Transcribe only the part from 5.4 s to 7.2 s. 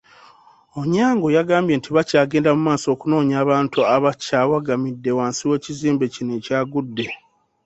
w'ekizimbe kino ekyagudde.